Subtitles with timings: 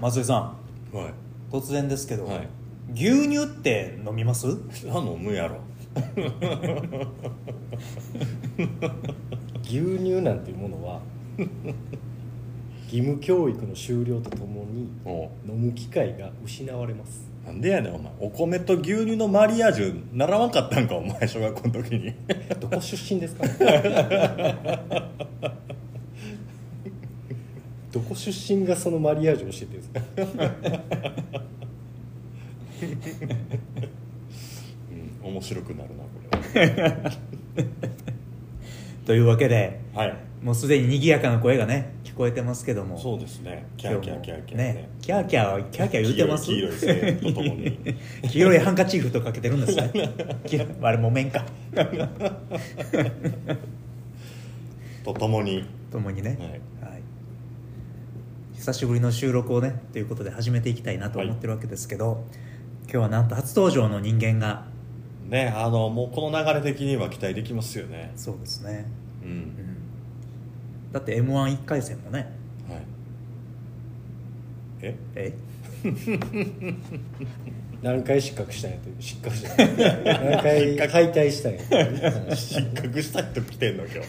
[0.00, 0.54] 松井さ
[0.92, 0.96] ん。
[0.96, 1.14] はい。
[1.52, 2.48] 突然ですけど、はい。
[2.94, 4.46] 牛乳って飲みます？
[4.92, 5.56] あ飲むやろ。
[9.64, 11.00] 牛乳なんていうものは
[12.84, 14.88] 義務教育の終了とともに
[15.48, 17.28] 飲む機会が失われます。
[17.44, 18.12] なんでやねんお前。
[18.20, 22.12] お米と牛乳のマリアージュ習わんかったんかお前小学校の時に。
[22.60, 23.44] どこ出身ですか？
[27.92, 29.90] どこ出身がそのマリアージュを教えてるんです
[30.38, 30.50] か？
[35.24, 36.10] うん面白くなるなこ
[36.54, 36.66] れ。
[36.82, 37.10] は
[39.06, 40.14] というわけではい。
[40.42, 42.96] もうすでに賑やかな声がね聞こえてますけども。
[42.98, 43.66] そうですね。
[43.76, 44.58] キャーキャーキャーキャー。
[44.58, 46.46] ねキャーキャーキャーキャー言うてます？
[46.46, 46.72] 黄色い
[47.16, 47.76] とともに。
[48.30, 49.90] 黄色いハンカチーフとかけてるんですね。
[50.80, 51.44] あれ木綿か。
[55.04, 55.64] とともに。
[55.90, 56.60] ともにね、はいはい
[58.60, 62.26] 久しぶりの収録をねということで始めていきたいなと思ってるわけですけど、
[62.82, 64.66] 今日はなんと初登場の人間が
[65.30, 68.12] ねあのもうこの流れ的には期待できますよね。
[68.16, 68.84] そうですね、
[69.22, 69.32] ううん。
[69.32, 69.54] ん、
[70.92, 72.39] だって m 1 1回戦もねはい
[74.82, 74.94] え？
[75.14, 75.32] え？
[77.82, 84.02] 何回失格したんやと 失格したんや何回敗退したんや失格した人来てんの今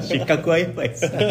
[0.00, 0.04] 日。
[0.20, 1.30] 失格はやばいです会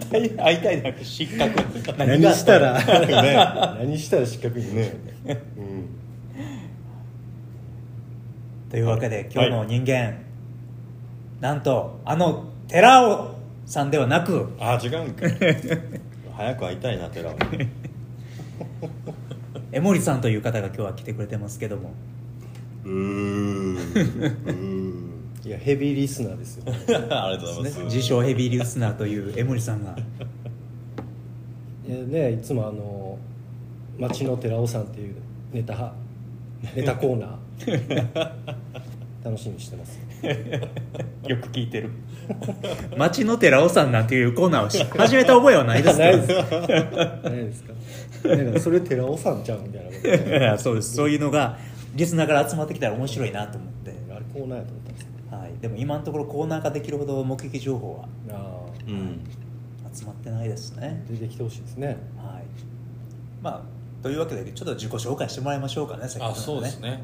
[0.00, 1.62] たい会いたいなく失格。
[1.98, 2.74] 何したら？
[2.82, 3.34] ね。
[3.80, 4.86] 何したら失格になる
[5.24, 5.88] ねうん。
[8.70, 10.14] というわけで今日の人間、
[11.40, 13.34] なんとあの寺尾
[13.66, 14.48] さんではなく。
[14.58, 15.26] あ違うんか。
[16.36, 17.38] 早く会いたいな寺尾に
[19.72, 21.92] 江森さんという方が今日は来てくれてますけども。
[22.84, 23.76] うーん。
[23.76, 25.08] うーん。
[25.44, 26.64] いやヘビーリスナーですよ。
[26.68, 27.84] ありがとうございます。
[27.84, 29.96] 自称ヘビーリスナーという江森さんが。
[31.88, 33.18] いやねいつもあの
[33.98, 35.14] 町の寺尾さんっていう
[35.52, 35.94] ネタ
[36.74, 38.30] ネタコーナー
[39.24, 39.98] 楽しみにしてます。
[41.28, 41.90] よく聞いてる。
[42.96, 48.28] 町の寺尾さんなんていうコーナーをし始めた覚えはないですか ないですないですか？
[48.28, 50.08] なんかそれ寺尾さんちゃうみたいなこと。
[50.08, 50.94] いやそうです。
[50.94, 51.58] そういうのが
[51.94, 59.20] リスナーから集まってきたら面白いなと思って、あれコーナーやと思ったんですはい、でも今のところコーナー化できるほど目撃情報はああうん。
[59.94, 61.02] 集まってないですね。
[61.10, 61.86] 出てきてほしいですね。
[61.88, 61.96] はい。
[63.42, 67.02] まあというわけでちょっと自己紹介してもらいましょうかねせっかくなんあそうですね、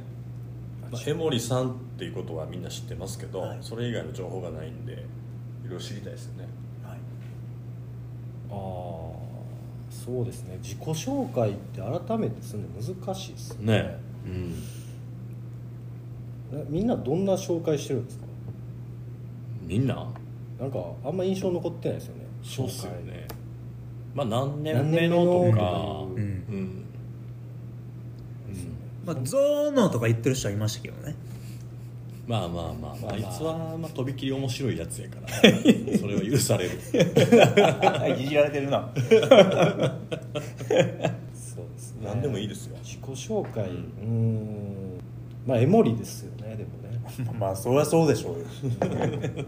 [0.90, 3.58] まあ、江森さんっていうことはみんな知ってますけど、はい。
[3.60, 4.96] それ以外の情報がないんでい
[5.64, 6.48] ろいろ知りたいですよね。
[6.82, 6.98] はい。
[8.50, 8.56] ああ
[9.90, 10.58] そうですね。
[10.62, 13.96] 自己紹介って改めてするの難しいですね。
[14.26, 14.62] うん。
[16.52, 18.24] えみんなどんな紹介してるんですか？
[19.62, 20.06] みんな？
[20.60, 22.24] なんかあんま印象残ってないですよね。
[22.42, 23.12] そうっすよ紹介。
[23.12, 23.28] ね
[24.14, 26.04] まあ何年何年目のとか
[29.04, 31.14] まあ、ゾーノとか言ってる人はいましたけどね。
[32.26, 32.96] まあまあまあ、まあ。
[33.02, 33.16] まああ。
[33.16, 35.28] いつはまあとびきり面白いやつやから
[35.98, 36.70] それは許される。
[38.18, 38.90] いじられてるな。
[38.94, 39.10] そう
[41.74, 42.06] ですね。
[42.06, 42.76] 何でもいいですよ。
[42.82, 45.00] 自己紹介うーん。
[45.46, 47.00] まあエモリですよねでもね。
[47.38, 48.46] まあそりゃそうでしょうよ。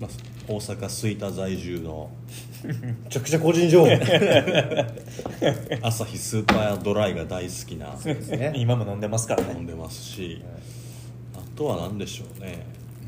[0.00, 0.10] まあ、
[0.48, 2.10] 大阪吹田在住の
[2.49, 2.49] め
[3.08, 3.90] ちゃくちゃ個人情報。
[5.82, 8.52] 朝日スーパードライが大好きなですね。
[8.56, 9.54] 今も飲んでますからね。
[9.54, 10.42] 飲んでますし
[11.34, 12.66] あとは何でしょうね。
[13.02, 13.06] う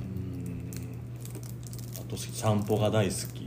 [1.98, 2.00] ーん。
[2.00, 3.42] あと散歩が大好き。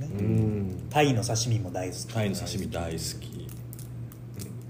[0.00, 0.86] うん。
[0.88, 2.06] タイの刺身も大好き。
[2.06, 3.48] タイの刺身大好き。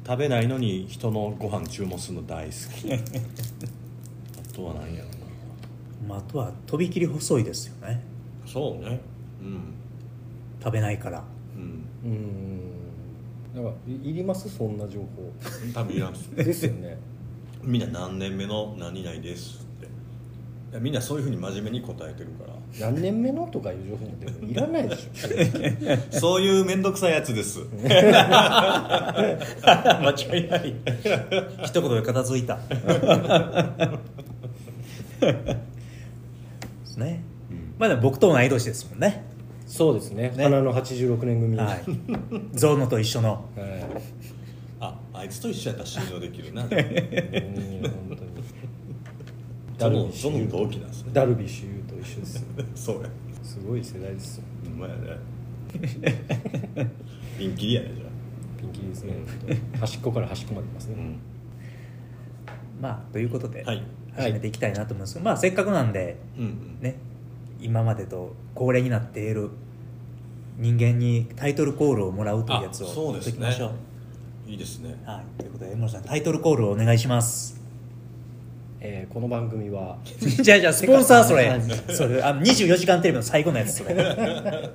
[0.06, 2.92] 食べないのに人のご飯注文するの大好き。
[2.92, 2.98] あ
[4.54, 5.10] とは何やろ
[6.08, 8.02] まあ、あとはとびきり細いですよね。
[8.44, 9.00] なそうね。
[9.42, 9.74] うん
[10.62, 11.22] 食べないから。
[11.56, 11.84] うん。
[12.04, 12.60] うん。
[13.54, 14.48] なんかいいります？
[14.48, 15.32] そんな情報。
[15.74, 16.30] 多分いらんっす。
[16.36, 16.98] ですよね。
[17.62, 19.86] みんな何年目の何々ですって。
[19.86, 19.88] い
[20.74, 22.54] やみんなそういうふうに真面目に答えてるから。
[22.78, 26.14] 何年目のとかいう情報もでもいらないでしょ。
[26.16, 27.58] そういう面倒くさいやつです。
[27.82, 27.88] 間
[30.16, 30.74] 違いない。
[31.64, 32.60] 一言で片付いた。
[36.96, 37.22] ね、
[37.78, 39.24] まあでも僕と同い年ですもんね
[39.70, 40.30] そうですね。
[40.36, 40.42] ね。
[40.42, 41.56] 花の86年組。
[41.56, 41.84] はい。
[42.54, 43.48] ゾウノと一緒の。
[43.56, 43.86] はい。
[44.80, 46.64] ああいつと一緒やったら信用できるな。
[46.66, 48.30] うん本当に。
[49.78, 51.10] ゾノゾノ同期なんですね。
[51.12, 52.42] ダルビッシュ有と一緒ですよ。
[52.74, 53.10] そうや。
[53.44, 54.44] すごい世代ですよ。
[54.66, 55.18] うまいやね。
[57.38, 58.04] ピンキリやねじゃ
[58.60, 59.14] ピンキリですね。
[59.78, 61.16] 端っこから端っこまでいますね、あ、うん。
[62.82, 63.84] まあということではい。
[64.16, 66.78] 始めていきたいなと思いますけど、まあせっかくなんでうんうん。
[66.80, 66.96] ね
[67.62, 69.50] 今までと恒例になっている
[70.58, 73.44] 人間にタイトルコールをもらうというやつをあそうですね。
[73.46, 73.72] やっていきましょ
[74.46, 74.50] う。
[74.50, 74.94] いいですね。
[75.06, 77.60] はい、ということで江森さんタイトルコールをお願いします。
[78.80, 79.98] えーこの番組は
[80.42, 81.48] じゃあじゃあスポンサーそれ。
[81.48, 81.62] はい
[81.94, 83.94] それあの24時間テレビの最後のやつそれ。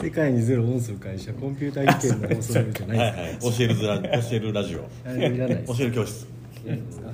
[0.00, 4.78] 世界にゼロをオンする会社コンピューター技研の放送じゃないはいですはい教えるラ教えるラジオ。
[4.78, 6.26] 教える教室。
[6.66, 7.10] いいですか？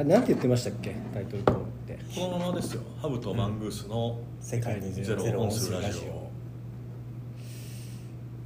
[0.00, 0.96] あなんて言ってましたっけ？
[1.12, 1.98] タイトルコールって。
[2.18, 2.80] このままですよ。
[3.02, 5.46] ハブとマングースの世界にゼロをオ。
[5.48, 6.30] ンするラジオ。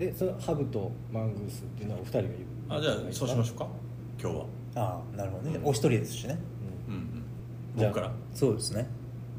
[0.01, 2.37] えそのハブとマングースっていうのはお二人が言う？
[2.71, 3.69] あじゃあそうしましょうか？
[4.21, 4.47] 今日は。
[4.75, 5.61] ああなるほどね。
[5.63, 6.37] お一人ですしね。
[6.89, 6.95] うん。
[6.95, 7.25] うん
[7.77, 8.13] じゃあ僕から。
[8.35, 8.89] そうですね。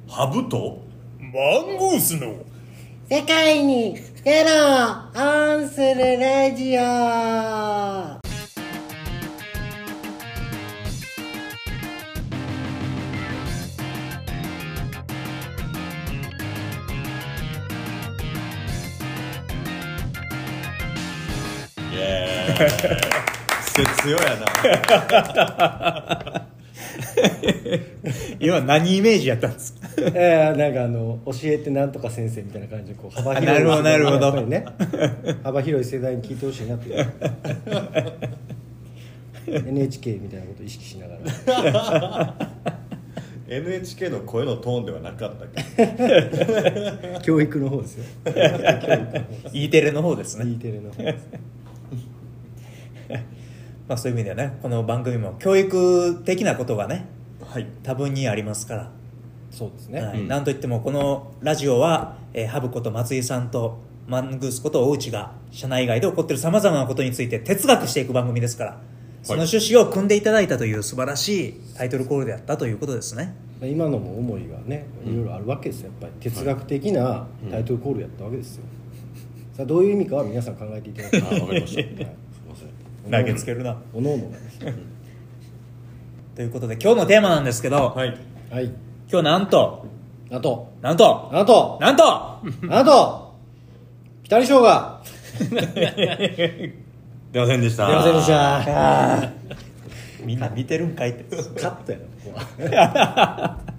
[0.07, 0.85] ハブと
[1.19, 1.29] マ
[1.73, 2.33] ンゴースの
[3.09, 8.24] 世界にゼロをオンするラジオ
[23.61, 24.45] 節よや な。
[28.39, 29.87] 今何イメージやったんですか？
[29.97, 34.41] えー、なんかあの教えてなんとか先生みたいな感じでこう幅広いなるほどなるほど。
[34.47, 34.65] ね
[35.43, 37.05] 幅広い世代に聞いてほしいなって
[39.47, 41.21] NHK みたいなことを意識しながら。
[43.47, 45.45] NHK の声のトーンではなかった
[47.21, 48.03] 教育の方ですよ。
[49.53, 50.51] E テレの方ですね。
[50.51, 51.27] E テレの方です
[53.87, 57.07] まあそういう意味ではねこの番組も教育的なことがね
[57.41, 57.67] はい。
[57.83, 58.91] 多分にありますから。
[59.51, 60.19] そうですね、はい。
[60.19, 60.27] うん。
[60.27, 68.81] なんといってもこのラジオは、えーハブこと松井さんとマングースこと大内が社内外で起こっているさまざまなことについて哲学していく番組ですから
[69.23, 73.33] その趣旨を組んでいただいたという素晴らしいタイトルコールであったということですね。
[73.63, 75.87] 今のも思いがねいろいろあるわけですよ。
[75.87, 78.63] やっぱり哲学的なタイトルコールやったわけですよ、
[79.53, 82.24] さあどういう意味かは皆さん考えていただきたはいすいません
[83.11, 83.77] 投げつけるな。
[83.93, 84.43] おのおのがね。
[86.35, 88.17] ということで今日のテーマなんですけど、はい。
[88.51, 88.65] はい。
[89.09, 89.85] 今日なんと？
[90.31, 90.73] あと。
[90.81, 91.29] なんと？
[91.31, 91.77] あと。
[91.79, 92.03] なんと？
[92.69, 93.35] あと。
[94.23, 95.01] ピタリ賞が。
[95.39, 95.45] 出
[97.39, 97.87] ませんでした。
[97.87, 99.29] 出ませんでした。
[100.23, 101.35] みんな見てるんかいって。
[101.35, 103.59] カットやなここは。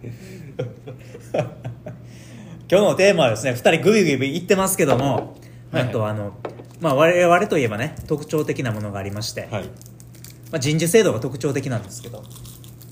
[2.68, 5.36] 今日のテーマはですね2人グビグビ言ってますけども、
[5.72, 6.32] なんとあの、
[6.80, 9.64] まあ、我々といえばね特徴的なものがありまして、はい。
[9.64, 12.22] まあ、人事制度が特徴的なんですけど、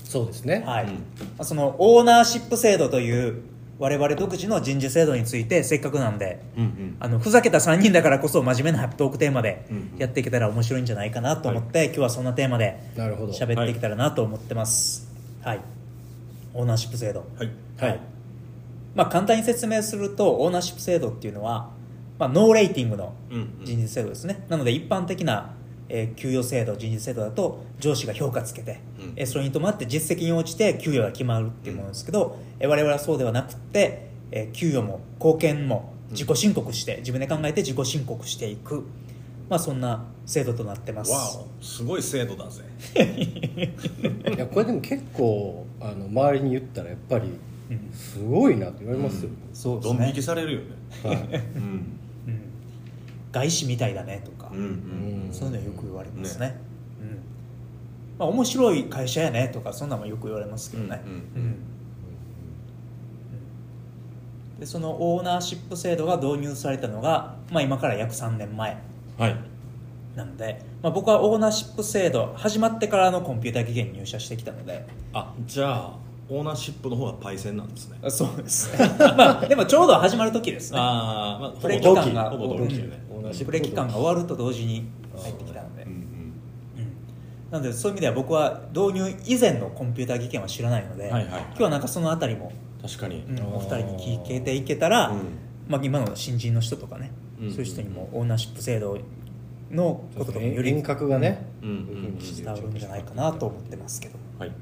[0.03, 0.63] そうですね。
[0.65, 0.85] はい。
[0.85, 0.91] うん。
[0.91, 0.97] ま
[1.39, 3.41] あ、そのオーナーシップ制度という
[3.77, 6.97] 我々独自の人事制度についてせっかくなんでうんうん。
[6.99, 13.33] あのふざけた3人だからこそ真面目なトークテーマでうんやっていけたら面白いんじゃないかなと思って、今日はそんなテーマでなるほど。
[13.33, 15.07] 喋っていけたらなと思ってます。
[15.41, 15.61] はい、
[16.53, 17.25] オーナーシップ制度。
[17.37, 17.51] はい。
[17.77, 17.99] はい。
[18.95, 21.69] まあ、簡単に説明するとオーナーシップ制度っていうのは、
[22.17, 23.65] まあ、ノーレーティングのうんうん。
[23.65, 25.53] 人事制度ですね、なので一般的な、
[25.89, 29.13] えー給与制度人事制度だと上司が評価つけて、うん。
[29.15, 38.83] えーそれに伴って実績に応じて給与が決まるっていうものですけど、えー我々はそうではなくって、えー給与も貢献も自己申告して、自分で考えて自己申告していく、
[39.49, 41.11] まあ、そんな制度となってます。
[41.11, 41.19] わ
[41.59, 42.63] おすごい制度だぜ。
[44.35, 47.29] いやこれでも結構あの周りに言ったらやっぱり
[47.69, 47.91] うん。
[47.93, 50.65] すごいなって言われますよ、そうですねドン引きされるよね。
[51.03, 51.17] はい。
[51.17, 51.99] うんうん
[53.35, 54.61] 外資みたいだねとか、うんう
[55.29, 55.33] ん。
[55.33, 56.55] そういうのよく言われますね。
[57.01, 57.19] うん。
[58.17, 61.19] まあ、面白い会社やねとかそんなのもよく言われますけどね、うんうんう
[61.49, 61.57] ん。
[64.61, 68.77] でそのオーナーシップ制度が導入されたのが、まあ、今から約3年前
[69.17, 69.35] はい。
[70.15, 74.87] なので、まあ、僕はオーナーシップ制度始まってからのコンピューター技研に入社してきたので。
[75.11, 77.99] あじゃあオーナーシップの方がパイセンなんですね。
[78.03, 78.77] あそうです。
[78.77, 80.79] ねまあでもちょうど始まる時ですね。
[80.79, 85.97] ああまあプレほぼ期間がほぼ同期よねオーナーシッププレ期間が終わると同時に入ってきたので、うんうん。
[85.97, 86.03] うん。
[87.51, 92.51] なのでそういう意味では僕は導入以前のコンピューター技研は知らないので、はいはい今日はなんかそのあたりも、
[92.81, 93.23] 確かに。
[93.29, 95.19] うんお二人に聞けていけたら、うん。
[95.67, 98.97] まあ、今の新人の人とかね、うんそういう人にもオーナーシップ制度
[99.71, 104.55] のこととかもより遠隔がね、うんうんうん伝わるんじゃないかなと思ってますけど、はいうん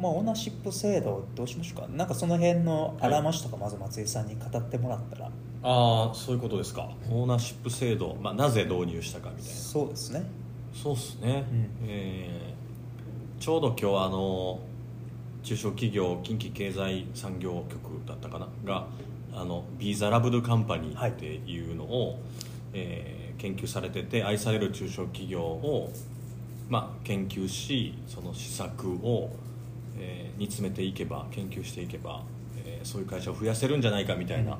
[0.00, 1.88] まあ、オーナーシップ制度どうしましょうか。
[1.88, 6.88] なんかその辺のあらましとかまず松井さんに語ってもらったら、ああそういうことですか。
[7.10, 9.56] オーナーシップ制度、まあ、なぜ導入したかみたいな。
[9.56, 10.22] そうですね。
[10.72, 11.68] そうっすね、うん。
[11.86, 14.60] えーちょうど今日あの
[15.42, 18.48] 中小企業近畿経済産業局だったかな？
[18.64, 18.86] が
[19.32, 22.18] あのビーザラブドカンパニーっていうのを、
[22.74, 25.90] えー研究されてて愛される中小企業を、
[26.68, 29.30] まあ、研究しその施策を、
[30.00, 32.22] えー煮詰めていけば研究していけば、
[32.64, 34.58] えーそういう会社を増やせるんじゃないかみたいな、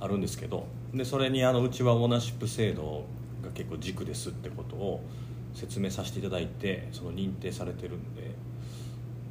[0.00, 3.04] あるんですけどでそれにあのうちはオーナーシップ制度
[3.42, 5.02] が結構軸ですってことを
[5.54, 8.34] 説明させていただいてその認定されてるんで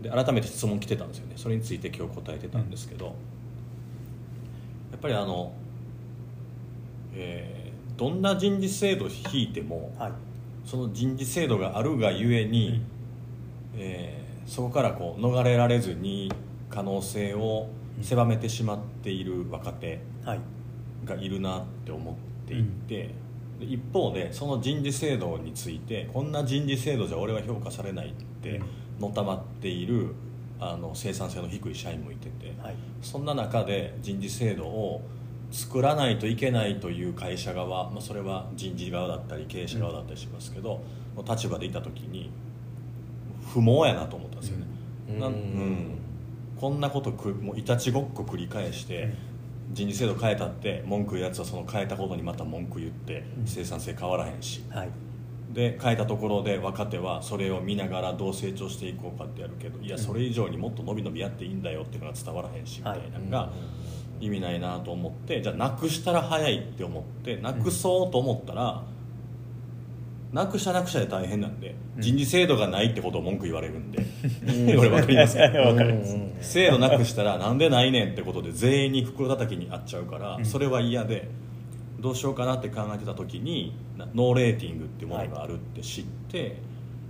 [0.01, 1.33] で改めて質問来てたんですよね。
[1.35, 3.11] それについて今日答えてたんですけど、や
[4.95, 5.51] っぱりあの、
[7.13, 10.11] えーどんな人事制度を引いても、はい。
[10.63, 12.81] その人事制度があるがゆえに、
[13.75, 16.31] えーそこからこう逃れられずに
[16.69, 17.69] 可能性を
[18.01, 20.39] 狭めてしまっている若手はい。
[21.05, 22.15] がいるなって思っ
[22.47, 23.13] ていて、
[23.59, 28.59] で一方でその人事制度についてこんな人事制度じゃ俺は評価されないって
[28.99, 30.15] のたまっている
[30.59, 32.75] あの生産性の低い社員もいてて、はい。
[33.01, 35.01] そんな中で人事制度を
[35.51, 40.81] 作らないといけないという会社側、まあ、それは人事側だったり経営者側だったりしますけど、
[41.15, 42.31] の立場でいた時に
[43.41, 44.67] 不毛やなと思ったんですよね、
[45.09, 45.19] うん。
[45.19, 45.97] なんうん。
[46.59, 49.13] こんなことくもういたちごっこ繰り返して、
[49.71, 54.89] 人事制度変えたって文句言うやつはその変えたことにまた文句言って生産性変わらへんし、はい。
[55.51, 63.51] で変えたところで若手はそれを見ながらどう成長していこうかってやるけどいやそれ以上にもっと伸び伸びやっていいんだよっていうのが伝わらへんしみたいなのが
[64.19, 68.83] 意味ないなと思ってじゃあなくしたら早いって思ってなくそうと思ったら、
[70.31, 73.99] なくしたなくしたで大変なんで、人事制度がないってことを文句言われるんで、
[74.75, 75.43] これ分かりますか？
[75.59, 76.17] わかります。
[76.41, 81.29] 制度なくしたらなんでないねんってことで全員に袋叩きにあっちゃうから、それは嫌で
[81.99, 86.57] どうしようかなって考えてた時になノーレーティングっていうものがあるって知って、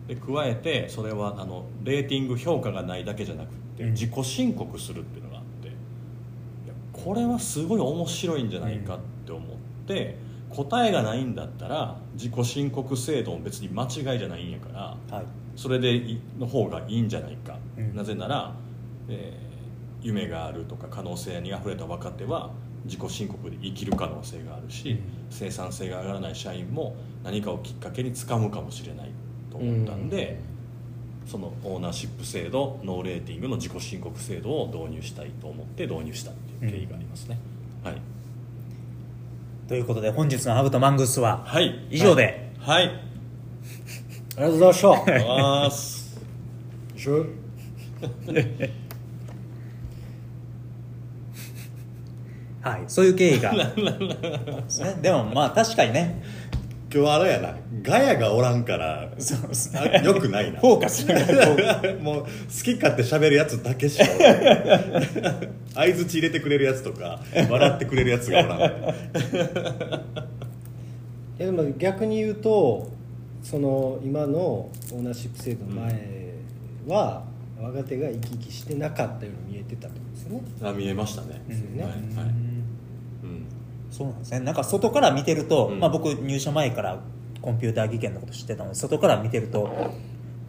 [0.08, 3.92] で加えてそれはあのレーティング評価がないだけじゃなくて、うん。
[3.92, 5.72] 自己申告するっていうのがあって
[6.94, 9.48] これはすごい面白いんじゃないかって思っ
[9.88, 10.16] て、
[10.50, 15.26] 答えがないんだったら自己申告制度も別に間違いじゃないんやからはい。
[15.56, 17.96] それでいの方がいいんじゃないか、うん。
[17.96, 18.54] なぜなら、
[19.08, 19.50] えー
[20.02, 22.52] 夢があるとか可能性にあふれた若手は
[22.86, 25.00] 自己申告で生きる可能性があるし、うん。
[25.30, 29.12] 生産性が上がらない社員も何かをきっかけにつかむかもしれない
[29.52, 30.40] と思ったんで、
[31.26, 37.38] そのオーナーシップ制度ノーレーティングの自己申告制度を導入したいと思って導入したっていう経緯がありますね、
[37.84, 38.02] はい
[39.70, 41.86] ということで本日のハブとマングースははい。
[41.92, 42.50] 以上で。
[42.58, 43.02] はい、はい、あ
[44.38, 44.90] りがとうございました。
[44.90, 46.20] ありがとうございます。
[46.96, 47.14] しょ
[52.62, 53.52] はいそういう経緯が。
[53.54, 53.60] で
[54.68, 56.24] すねでもまあ確かにね。
[56.92, 57.56] 今日あれやな。
[57.84, 60.60] ガヤがおらんからそうですあよくないな。
[60.60, 61.06] フォーカス
[62.02, 62.28] もう好
[62.64, 67.20] き勝手喋るやつだけしかおらん相づち入れてくれるやつとか
[67.50, 68.64] 笑ってくれるやつがおらん い
[71.38, 72.90] やでも逆に言うと
[73.42, 76.20] その今のオーナーシップ制度の前
[76.88, 77.24] は、
[77.62, 80.42] 若手が生き生きしてなかったように見えてたってことですよね。
[80.62, 81.92] あ見えましたね、ですよねはい。
[81.92, 82.00] はい
[83.24, 83.46] うん。
[83.92, 84.40] そうなんですね。
[84.42, 85.80] なんか外から見てると、うん。
[85.80, 87.00] まあ、僕入社前から
[87.42, 89.70] コンピューター技研のこと知ってたので外から見てると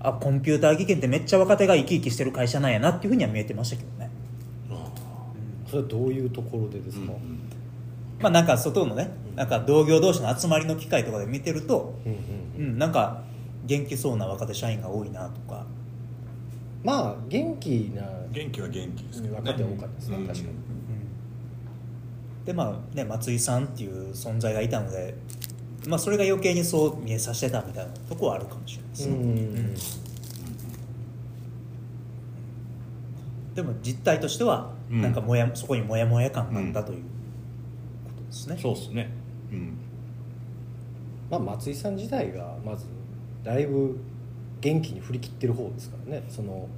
[0.01, 4.10] あコンピューター技研ってめっちゃ若手が生き生きしてる会社なんやなっていうふうには見えてましたけどね
[5.71, 7.13] それはどういうところでですか、
[8.21, 13.23] まあなんか外のねなんか同業同士の集まりの機会とかで見てると、うんうんうん、なんか
[13.65, 15.65] 元気そうな若手社員が多いなとか。
[16.83, 19.41] まあ元気な元気は元気ですけどね。
[19.45, 20.27] 若手多かったですね、うん。
[20.27, 20.51] 確かに。
[22.47, 25.15] でまあね松井さんっていう存在がいたので、
[25.87, 29.75] まあ、それが余計にそう見えさせてたみたいなとこはあるかもしれないですね、うん
[33.55, 35.03] でも実態としてはうん。
[35.03, 37.03] なんかもや、そこにモヤモヤ感があったという
[38.05, 39.11] ことですね、そうっすね。
[39.53, 39.79] うん。
[41.31, 42.87] まあ、松井さん自体がまず
[43.45, 43.99] だいぶ
[44.61, 46.25] 元気に振り切ってる方ですからね。
[46.29, 46.69] その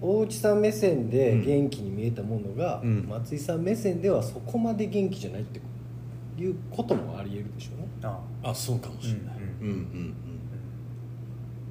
[0.00, 3.06] 大内さん目線で元気に見えたものが、うん。
[3.08, 5.60] 松井さん目線ではそこまで元気じゃないって
[6.40, 7.88] いうこともありえるでしょうね。
[8.02, 8.54] ああ。
[8.54, 9.20] そうかもしれない、
[9.60, 10.14] ううんんうん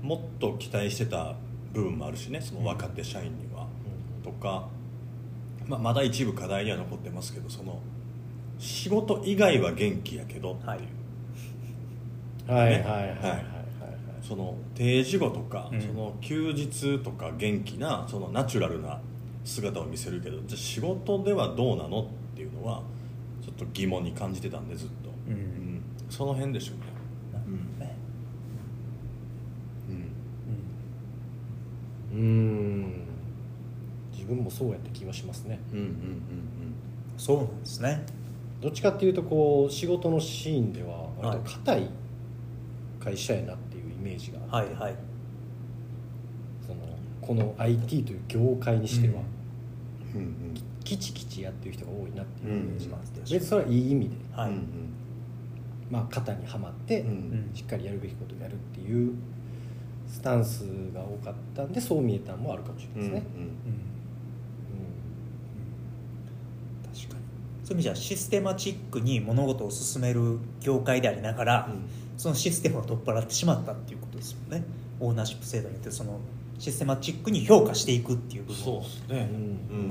[0.04, 0.08] うん。
[0.08, 1.36] もっと期待してた
[1.74, 3.68] 部分もあるしねその若手社員には、
[4.24, 4.68] とか、
[5.68, 7.80] まあ、まだ一部課題には残ってますけどその
[8.60, 10.80] 仕事以外は元気やけどっていう、はい。
[12.48, 13.30] はいねはいはいはい。
[13.30, 13.46] はい。
[14.22, 15.82] その定時後とか、うん。
[15.82, 19.00] その休日とか元気なそのナチュラルな
[19.46, 22.84] 姿を見せるけどじゃあ仕事ではどうなのっていうのは
[23.42, 25.34] ちょっと疑問に感じてたんでずっと、うん。
[25.34, 25.82] うん。
[26.10, 26.84] その辺でしょうね
[27.32, 27.96] なるほどね
[32.14, 32.20] うん。
[32.20, 32.94] うーん
[34.12, 35.60] 自分もそうやった気がしますね。
[35.72, 35.94] うんうんうん
[37.18, 38.06] そうなんですね。
[38.62, 41.90] どっちかっていうとこう仕事のシーンでは割と硬い
[43.00, 44.96] 会社やなっていうイメージがあって、はいはい。
[46.66, 46.80] その
[47.22, 49.16] この IT という業界にしては、
[50.16, 50.22] うん。
[50.22, 50.54] うんうん。
[50.84, 54.64] きちきちやってる人が多いなっていうイメージがあって、うん別にそれはいい意味で、はい、うん
[55.92, 57.10] まあ、型にはまって、うん。
[57.10, 59.14] うんしっかりやるべきことをやるっていう
[60.10, 60.62] スタンス
[60.94, 63.52] が多かったんでそう見えたのもあるかもしれないですね、うんうん。
[66.94, 67.22] 確かに。
[67.64, 71.70] そういう意味じゃシステマチックに物事を進める業界でありながら、
[72.18, 74.66] そのシステムを取っ払ってしまったっていうことですもんね。
[75.00, 76.20] オーナーシップ制度によってその
[76.58, 79.08] システマチックに評価していくっていう部分そうですね。
[79.10, 79.82] うんうんう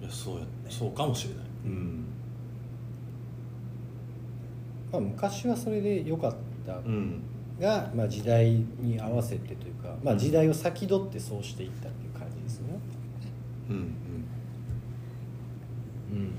[0.00, 0.02] ん。
[0.02, 1.44] いやそうやそうかもしれない。
[1.66, 2.04] うん。
[4.92, 6.38] まあ、昔はそれで良かった
[6.76, 7.22] うん。
[7.60, 12.78] が、まあ、時代に合わせてというか、まあ、時代を先取ってそうしていったっていう感じですよね、
[13.70, 13.80] うんう
[16.14, 16.32] ん。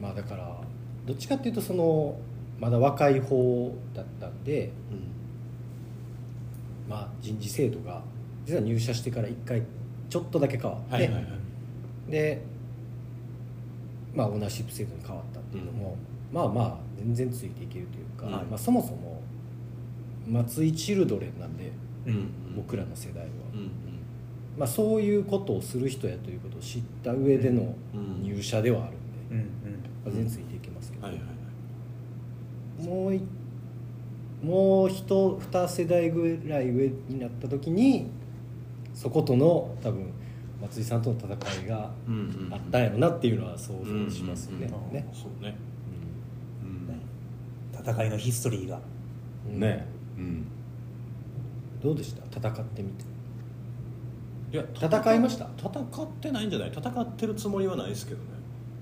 [0.00, 0.60] まあだから
[1.04, 2.18] どっちかっていうとその
[2.58, 5.08] まだ若い方だったんで、うん。
[6.88, 8.02] まあ、人事制度が
[8.46, 9.62] 実は入社してから1回
[10.08, 12.10] ちょっとだけ変わって、はいはいはい。
[12.10, 12.42] で、
[14.14, 15.96] まあ、オーナーシップ制度に変わったっていうのも、
[16.32, 19.22] まあまあ全然ついていけるというか、はいまあ、そもそも
[20.26, 21.72] 松井チルドレンなんで
[22.06, 23.70] うん僕らの世代は、うん
[24.58, 29.44] まあ、そういうことをする人やということを知った上でのうん入社ではあるんで、うんうん。
[30.04, 31.28] まあ全然ついていけますけど、はいはいは
[32.84, 32.86] い。
[32.86, 33.20] もうい
[34.42, 38.08] もう一二世代ぐらい上になった時に
[38.94, 40.12] そことの多分
[40.60, 44.66] 松井さんとの戦いがうんうんあったんやろなっていうのは想像しますよね。
[44.66, 45.08] うんうんね。
[45.12, 45.56] そうね
[47.88, 48.80] 戦いのヒストリーが。
[49.48, 49.60] うん。
[49.60, 50.46] ねうん。
[51.82, 52.22] どうでした？
[52.38, 53.04] 戦ってみて。
[54.52, 55.48] いや戦いました？
[55.56, 56.72] 戦ってないんじゃない？
[56.72, 58.24] 戦ってるつもりはないですけどね。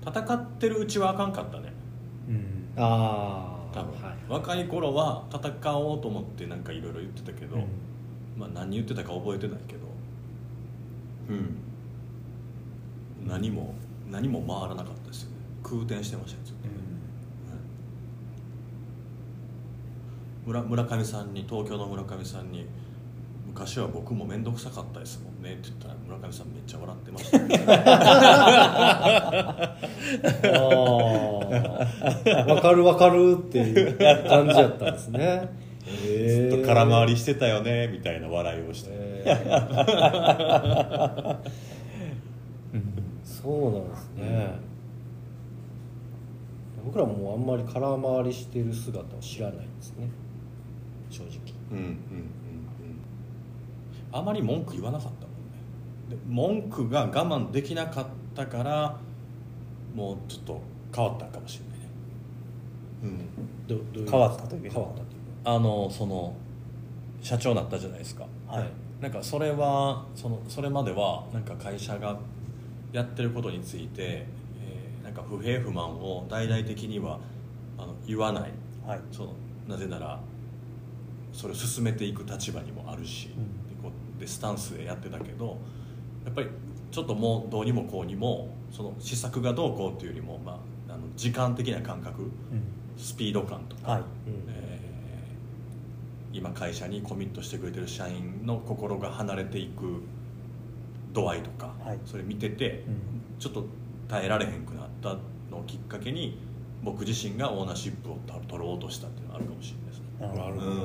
[0.05, 1.73] 戦ってるうちはあかんかったね。
[2.27, 2.73] うん。
[2.77, 4.15] ああ多分、はい。
[4.27, 7.65] 若い頃は戦おうと思ってなんかいろいろ言ってたけど、うん。
[8.37, 9.79] まあ何言ってたか覚えてないけど
[11.29, 11.57] うん。
[13.27, 13.75] 何も
[14.09, 15.35] 何も回らなかったですよね。
[15.63, 16.63] 空転してましたよずっと。
[16.63, 16.69] ね、
[20.47, 22.65] 村村上さんに東京の村上さんに
[23.45, 27.65] 「昔は僕も面倒くさかったですもんね」って言ったら村上さんめっちゃ笑ってました、 ね、
[30.55, 30.59] あ
[32.39, 33.97] あ分かる分かるっていう
[34.29, 35.49] 感じやったんですね。
[35.85, 41.37] ずっと空回りしてたよねみたいな笑いをして、えー。
[43.23, 44.59] そうなんですね、
[46.85, 50.09] 僕らもあんまり空回りしてる姿を知らないですね
[51.09, 51.39] 正直。
[51.71, 51.97] うんうんうんうん。
[54.11, 55.59] あまり文句言わなかったもんね。
[56.09, 58.97] で文句が我慢できなかったから
[59.95, 60.61] もうちょっと
[60.95, 61.65] 変わったかもしれ
[63.09, 63.25] ないね。
[63.67, 65.05] どどういう変わったという変わったという
[65.45, 66.33] うんあのその
[67.21, 68.25] 社長になったじゃないですか。
[68.47, 68.69] はい。
[69.01, 72.17] なんかそれはそのそれまではなんか会社が
[72.91, 74.25] やってることについて、
[74.61, 77.19] えーなんか不平不満を大々的には
[77.77, 78.51] あの言わない。
[78.85, 78.99] はい。
[79.11, 79.33] その
[79.67, 80.19] なぜなら
[81.37, 83.33] それを進めていく立場にもあるし、で
[83.81, 85.57] こうでスタンスでやってたけど
[86.25, 86.47] やっぱり
[86.91, 92.31] ちょっともうどうにもこうにもその施策がどうこうっていうよりも、まあ、あの時間的な感覚うん。
[92.97, 94.01] スピード感とか、はい。
[94.01, 94.07] うん
[94.49, 94.77] えー
[96.33, 100.03] 今会社にコミットしてくれてる社員の心が離れていく
[101.13, 101.99] 度合いとか、はい。
[102.05, 103.39] それ見てて、うん。
[103.39, 103.65] ちょっと
[104.07, 105.17] 耐えられへんくなった
[105.49, 106.37] のをきっかけに
[106.83, 110.43] 僕自身がオーナーシップを取取ろうとしたっていうのがあるかもしれないですね。
[110.43, 110.71] なるほど。
[110.71, 110.77] うん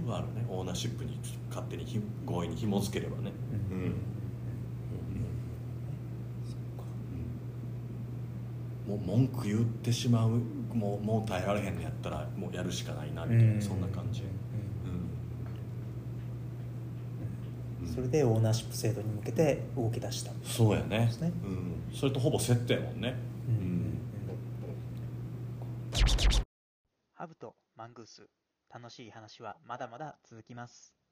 [0.00, 0.10] ね。
[0.10, 0.46] はあるね。
[0.48, 3.32] オーナーシップに勝手にひ合意に紐付ければね、
[3.70, 3.78] うん。
[8.90, 8.98] うん。
[8.98, 10.30] もう文句言ってしまう
[10.74, 11.76] もうもう耐えられへん。
[11.76, 13.80] のやったらもうやるしかないなみたいな、そん。
[13.80, 14.22] な感じ、
[17.82, 17.88] うん。
[17.88, 21.10] それでオーナーシップ制度に向けて動き出したそうやね
[21.44, 23.00] うん、それとほぼセットやもん。
[23.00, 23.14] ね、
[23.48, 23.98] うん。
[27.14, 28.22] ハブとマングース
[28.76, 31.05] 楽しい話はまだまだ続きます。